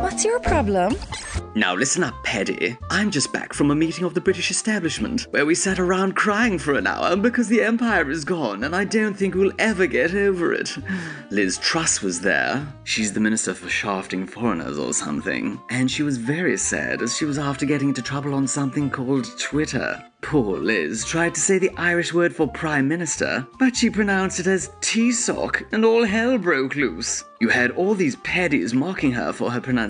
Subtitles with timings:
[0.00, 0.94] What's your problem?
[1.54, 2.76] Now listen up, Paddy.
[2.90, 6.58] I'm just back from a meeting of the British establishment where we sat around crying
[6.58, 10.14] for an hour because the Empire is gone and I don't think we'll ever get
[10.14, 10.76] over it.
[11.30, 12.64] Liz Truss was there.
[12.84, 15.60] She's the Minister for Shafting Foreigners or something.
[15.70, 19.26] And she was very sad as she was after getting into trouble on something called
[19.38, 20.02] Twitter.
[20.20, 24.48] Poor Liz tried to say the Irish word for Prime Minister, but she pronounced it
[24.48, 27.24] as T-sock, and all hell broke loose.
[27.40, 29.87] You had all these paddies mocking her for her pronunciation,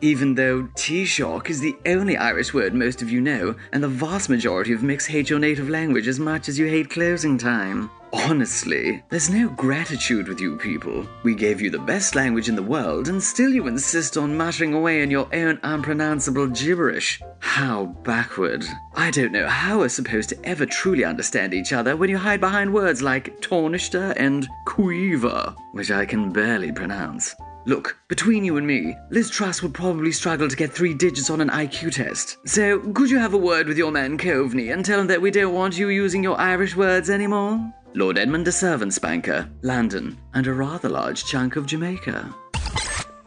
[0.00, 4.28] even though T-shock is the only Irish word most of you know, and the vast
[4.28, 7.90] majority of mix hate your native language as much as you hate closing time.
[8.12, 11.06] Honestly, there's no gratitude with you people.
[11.22, 14.74] We gave you the best language in the world, and still you insist on muttering
[14.74, 17.20] away in your own unpronounceable gibberish.
[17.38, 18.64] How backward.
[18.94, 22.40] I don't know how we're supposed to ever truly understand each other when you hide
[22.40, 27.34] behind words like Tánaiste and quiver, which I can barely pronounce.
[27.66, 31.40] Look, between you and me, Liz Truss would probably struggle to get three digits on
[31.40, 32.38] an IQ test.
[32.46, 35.30] So, could you have a word with your man Coveney and tell him that we
[35.30, 37.60] don't want you using your Irish words anymore?
[37.94, 42.34] Lord Edmund de Servanspanker, London, and a rather large chunk of Jamaica.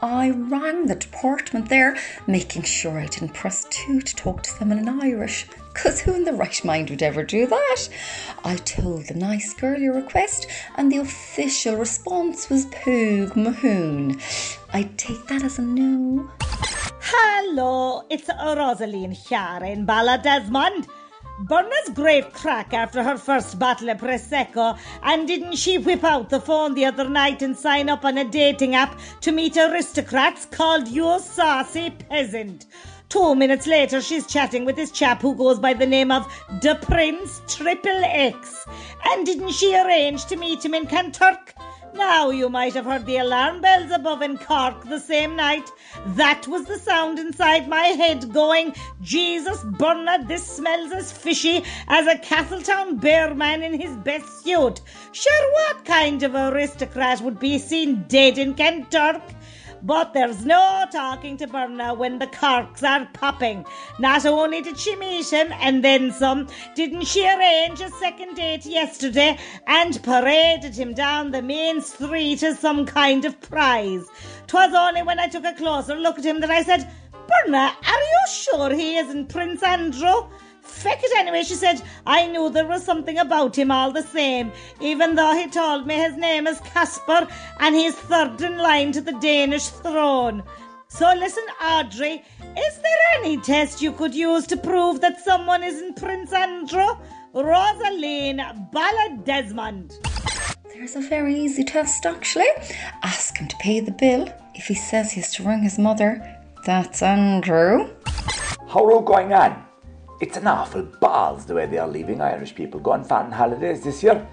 [0.02, 4.72] I rang the department there, making sure I didn't press two to talk to them
[4.72, 5.48] in an Irish.
[5.74, 7.90] Because who in the right mind would ever do that?
[8.44, 14.22] I told the nice girl your request, and the official response was Poog Mahoon.
[14.72, 16.30] I take that as a no.
[17.02, 20.88] Hello, it's Rosaline here in Bala Desmond.
[21.40, 26.40] Berna's great crack after her first battle at Prosecco, and didn't she whip out the
[26.40, 30.88] phone the other night and sign up on a dating app to meet aristocrats called
[30.88, 32.68] you saucy peasant?
[33.14, 36.26] Two minutes later, she's chatting with this chap who goes by the name of
[36.62, 38.66] De Prince Triple X.
[39.06, 41.54] And didn't she arrange to meet him in Kanturk?
[41.94, 45.70] Now, you might have heard the alarm bells above in Cork the same night.
[46.08, 48.74] That was the sound inside my head going,
[49.04, 54.82] Jesus, Bernard, this smells as fishy as a Castletownbere man in his best suit.
[55.12, 59.22] Sure, what kind of aristocrat would be seen dead in Kanturk?
[59.86, 63.66] But there's no talking to Berna when the corks are popping.
[64.00, 68.66] Not only did she meet him and then some, didn't she arrange a second date
[68.66, 74.06] yesterday and paraded him down the main street as some kind of prize?
[74.48, 76.90] 'Twas only when I took a closer look at him that I said,
[77.28, 80.30] Berna, are you sure he isn't Prince Andrew?
[80.64, 81.82] Feck it anyway, she said.
[82.06, 85.96] I knew there was something about him all the same, even though he told me
[85.96, 87.28] his name is Caspar
[87.60, 90.44] and he's third in line to the Danish throne.
[90.88, 92.24] So listen, Audrey,
[92.58, 96.88] is there any test you could use to prove that someone isn't Prince Andrew?
[97.34, 99.94] Rosaline Ballydesmond.
[100.72, 102.48] There's a very easy test, actually.
[103.02, 104.32] Ask him to pay the bill.
[104.54, 107.90] If he says he has to ring his mother, that's Andrew.
[108.68, 109.63] How are you going on?
[110.24, 114.02] It's an awful balls the way they are leaving Irish people going foreign holidays this
[114.02, 114.26] year.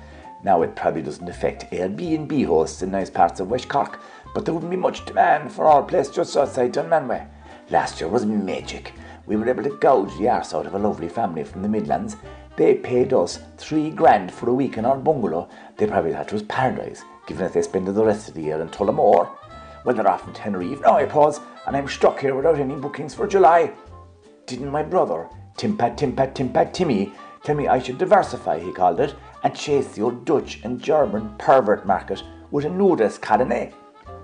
[0.44, 4.00] Now, it probably doesn't affect Airbnb hosts in nice parts of West Cork,
[4.32, 7.26] but there wouldn't be much demand for our place just outside Dunmanway.
[7.70, 8.92] Last year was magic.
[9.26, 12.14] We were able to gouge the arse out of a lovely family from the Midlands.
[12.56, 15.48] They paid us three grand for a week in our bungalow.
[15.76, 18.60] They probably thought it was paradise, given that they spend the rest of the year
[18.60, 19.28] in Tullamore.
[19.84, 23.12] Well, they're off in Tenerife now, I pause, and I'm stuck here without any bookings
[23.12, 23.72] for July.
[24.46, 25.28] Didn't my brother
[25.60, 27.12] Timpat, Timpat, Timpat, Timmy
[27.42, 31.34] tell me I should diversify, he called it, and chase the old Dutch and German
[31.36, 33.74] pervert market with a nudist cadenet.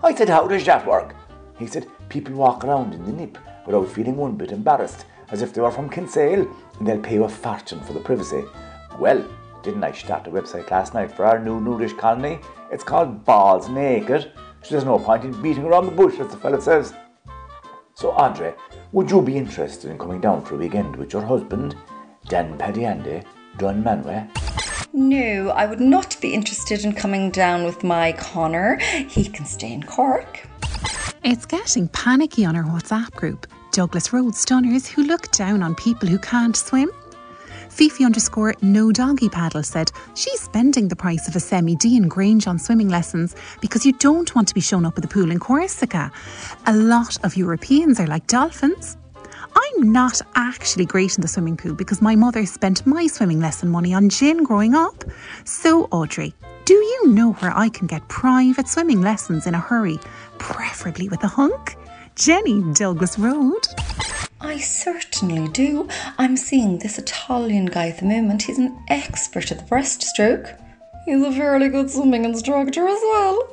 [0.02, 1.14] I said, How does that work?
[1.58, 3.36] He said, People walk around in the nip
[3.66, 7.24] without feeling one bit embarrassed, as if they were from Kinsale, and they'll pay you
[7.24, 8.42] a fortune for the privacy.
[8.98, 9.22] Well,
[9.62, 12.40] didn't I start a website last night for our new nudish colony?
[12.72, 14.32] It's called Balls Naked.
[14.62, 16.94] So there's no point in beating around the bush, as the fella says.
[17.92, 18.54] So, Andre,
[18.92, 21.76] would you be interested in coming down for a weekend with your husband,
[22.28, 22.82] Dan Paddy
[23.58, 24.28] John Manway?
[24.92, 28.76] No, I would not be interested in coming down with my Connor.
[29.08, 30.46] He can stay in Cork.
[31.22, 36.08] It's getting panicky on our WhatsApp group, Douglas Road Stunners, who look down on people
[36.08, 36.90] who can't swim.
[37.76, 42.08] Fifi underscore no doggy paddle said she's spending the price of a semi D in
[42.08, 45.30] Grange on swimming lessons because you don't want to be shown up at the pool
[45.30, 46.10] in Corsica.
[46.66, 48.96] A lot of Europeans are like dolphins.
[49.54, 53.68] I'm not actually great in the swimming pool because my mother spent my swimming lesson
[53.68, 55.04] money on gin growing up.
[55.44, 56.34] So, Audrey,
[56.64, 59.98] do you know where I can get private swimming lessons in a hurry,
[60.38, 61.76] preferably with a hunk?
[62.14, 63.66] Jenny Douglas Road.
[64.40, 65.88] I certainly do.
[66.18, 68.42] I'm seeing this Italian guy at the moment.
[68.42, 70.60] He's an expert at the breaststroke.
[71.06, 73.48] He's a fairly good swimming instructor as well.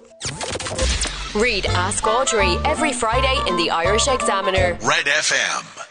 [1.36, 4.78] Read Ask Audrey every Friday in the Irish Examiner.
[4.82, 5.83] Red FM.